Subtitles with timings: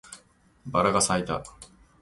[0.65, 1.43] バラが咲いた